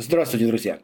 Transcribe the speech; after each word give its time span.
Здравствуйте, 0.00 0.46
друзья! 0.46 0.78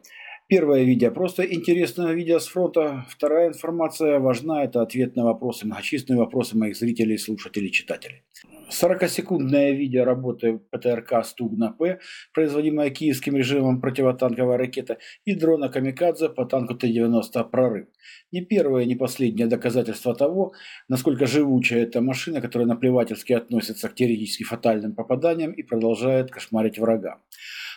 Первое 0.49 0.83
видео 0.83 1.13
просто 1.13 1.45
интересное 1.45 2.13
видео 2.15 2.41
с 2.41 2.49
фронта. 2.49 3.07
Вторая 3.09 3.47
информация 3.47 4.19
важна. 4.19 4.65
Это 4.65 4.83
ответ 4.83 5.15
на 5.15 5.23
вопросы, 5.23 5.67
многочисленные 5.67 6.19
вопросы 6.19 6.59
моих 6.59 6.77
зрителей, 6.77 7.17
слушателей, 7.17 7.71
читателей. 7.71 8.25
40-секундное 8.71 9.73
видео 9.73 10.05
работы 10.05 10.61
ПТРК 10.71 11.25
«Стугна-П», 11.25 12.01
производимое 12.33 12.91
киевским 12.91 13.37
режимом 13.37 13.81
противотанковая 13.81 14.59
ракета, 14.59 14.99
и 15.25 15.35
дрона 15.35 15.69
«Камикадзе» 15.69 16.29
по 16.29 16.45
танку 16.45 16.75
Т-90 16.75 17.51
«Прорыв». 17.51 17.87
Не 18.33 18.43
первое, 18.43 18.85
не 18.85 18.97
последнее 18.97 19.47
доказательство 19.47 20.15
того, 20.15 20.55
насколько 20.89 21.27
живучая 21.27 21.83
эта 21.83 22.01
машина, 22.01 22.41
которая 22.41 22.67
наплевательски 22.67 23.33
относится 23.33 23.89
к 23.89 23.95
теоретически 23.95 24.45
фатальным 24.45 24.95
попаданиям 24.95 25.53
и 25.53 25.63
продолжает 25.63 26.31
кошмарить 26.31 26.79
врага. 26.79 27.21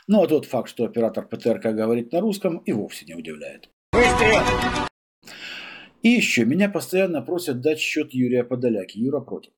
Ну 0.07 0.23
а 0.23 0.27
тот 0.27 0.45
факт, 0.45 0.69
что 0.69 0.85
оператор 0.85 1.27
ПТРК 1.27 1.73
говорит 1.75 2.11
на 2.11 2.21
русском, 2.21 2.57
и 2.59 2.71
вовсе 2.71 3.05
не 3.05 3.15
удивляет. 3.15 3.69
Выстрел! 3.91 4.87
И 6.03 6.09
еще, 6.09 6.45
меня 6.45 6.69
постоянно 6.69 7.21
просят 7.21 7.59
дать 7.61 7.79
счет 7.79 8.13
Юрия 8.13 8.43
Подоляки. 8.43 8.97
Юра 8.97 9.19
против. 9.19 9.51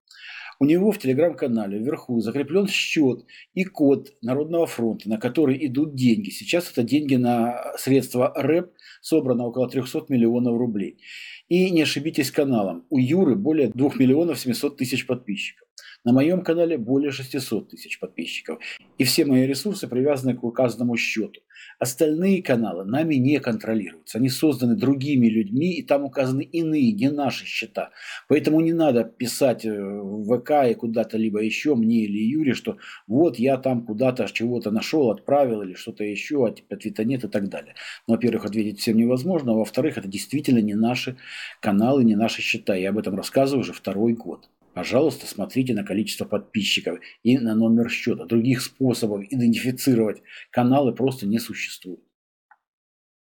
У 0.61 0.65
него 0.65 0.91
в 0.91 0.97
телеграм-канале 0.97 1.79
вверху 1.79 2.19
закреплен 2.19 2.67
счет 2.67 3.25
и 3.53 3.63
код 3.63 4.13
Народного 4.21 4.67
фронта, 4.67 5.07
на 5.07 5.17
который 5.17 5.65
идут 5.65 5.95
деньги. 5.95 6.31
Сейчас 6.31 6.69
это 6.69 6.83
деньги 6.83 7.15
на 7.15 7.73
средства 7.77 8.33
РЭП, 8.35 8.73
собрано 9.01 9.45
около 9.45 9.69
300 9.69 10.07
миллионов 10.09 10.57
рублей. 10.57 10.99
И 11.47 11.71
не 11.71 11.83
ошибитесь 11.83 12.29
каналом, 12.29 12.85
у 12.89 12.97
Юры 12.97 13.35
более 13.35 13.69
2 13.69 13.91
миллионов 13.99 14.37
700 14.37 14.75
тысяч 14.75 15.07
подписчиков. 15.07 15.65
На 16.03 16.11
моем 16.11 16.43
канале 16.43 16.77
более 16.77 17.11
600 17.11 17.69
тысяч 17.69 17.97
подписчиков. 17.97 18.59
И 18.99 19.05
все 19.05 19.23
мои 19.23 19.47
ресурсы 19.47 19.87
привязаны 19.87 20.35
к 20.35 20.43
указанному 20.43 20.97
счету. 20.97 21.39
Остальные 21.79 22.43
каналы 22.43 22.83
нами 22.83 23.15
не 23.15 23.39
контролируются. 23.39 24.17
Они 24.17 24.27
созданы 24.27 24.75
другими 24.75 25.27
людьми, 25.27 25.71
и 25.71 25.83
там 25.83 26.03
указаны 26.03 26.41
иные, 26.41 26.91
не 26.91 27.09
наши 27.09 27.45
счета. 27.45 27.91
Поэтому 28.27 28.59
не 28.59 28.73
надо 28.73 29.05
писать 29.05 29.63
э, 29.63 29.71
в 29.71 30.37
ВК 30.37 30.51
и 30.69 30.73
куда-то 30.73 31.17
либо 31.17 31.39
еще 31.41 31.75
мне 31.75 32.03
или 32.03 32.17
Юре, 32.17 32.53
что 32.53 32.77
вот 33.07 33.39
я 33.39 33.55
там 33.55 33.85
куда-то 33.85 34.27
чего-то 34.27 34.69
нашел, 34.69 35.09
отправил 35.11 35.61
или 35.61 35.75
что-то 35.75 36.03
еще, 36.03 36.45
а 36.45 36.53
ответа 36.73 37.05
нет 37.05 37.23
и 37.23 37.29
так 37.29 37.47
далее. 37.47 37.75
Ну, 38.05 38.15
во-первых, 38.15 38.43
ответить 38.43 38.81
всем 38.81 38.97
невозможно, 38.97 39.53
а 39.53 39.55
во-вторых, 39.55 39.97
это 39.97 40.09
действительно 40.09 40.59
не 40.59 40.75
наши 40.75 41.15
каналы, 41.61 42.03
не 42.03 42.17
наши 42.17 42.41
счета. 42.41 42.75
Я 42.75 42.89
об 42.89 42.97
этом 42.97 43.15
рассказываю 43.15 43.61
уже 43.61 43.71
второй 43.71 44.11
год. 44.11 44.49
Пожалуйста, 44.73 45.25
смотрите 45.25 45.73
на 45.73 45.83
количество 45.83 46.25
подписчиков 46.25 46.99
и 47.23 47.37
на 47.37 47.55
номер 47.55 47.89
счета. 47.89 48.25
Других 48.25 48.61
способов 48.61 49.23
идентифицировать 49.29 50.21
каналы 50.51 50.93
просто 50.93 51.25
не 51.25 51.39
существует. 51.39 52.08